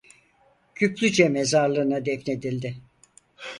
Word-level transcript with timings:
Küplüce 0.75 1.29
Mezarlığı'na 1.29 2.05
defnedildi. 2.05 2.75